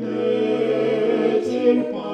[0.00, 2.05] n'est-il pas